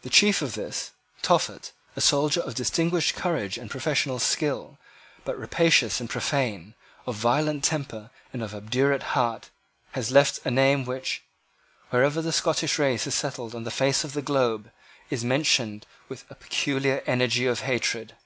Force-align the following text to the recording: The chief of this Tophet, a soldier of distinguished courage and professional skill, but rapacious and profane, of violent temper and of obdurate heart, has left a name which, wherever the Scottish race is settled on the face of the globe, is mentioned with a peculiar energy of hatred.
The 0.00 0.10
chief 0.10 0.42
of 0.42 0.54
this 0.54 0.90
Tophet, 1.22 1.70
a 1.94 2.00
soldier 2.00 2.40
of 2.40 2.56
distinguished 2.56 3.14
courage 3.14 3.56
and 3.56 3.70
professional 3.70 4.18
skill, 4.18 4.76
but 5.24 5.38
rapacious 5.38 6.00
and 6.00 6.10
profane, 6.10 6.74
of 7.06 7.14
violent 7.14 7.62
temper 7.62 8.10
and 8.32 8.42
of 8.42 8.56
obdurate 8.56 9.04
heart, 9.14 9.50
has 9.92 10.10
left 10.10 10.44
a 10.44 10.50
name 10.50 10.84
which, 10.84 11.22
wherever 11.90 12.20
the 12.20 12.32
Scottish 12.32 12.76
race 12.76 13.06
is 13.06 13.14
settled 13.14 13.54
on 13.54 13.62
the 13.62 13.70
face 13.70 14.02
of 14.02 14.14
the 14.14 14.20
globe, 14.22 14.72
is 15.10 15.22
mentioned 15.24 15.86
with 16.08 16.24
a 16.28 16.34
peculiar 16.34 17.04
energy 17.06 17.46
of 17.46 17.60
hatred. 17.60 18.16